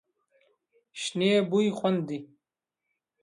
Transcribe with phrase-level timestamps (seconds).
[1.01, 2.19] شنې بوی خوند دی.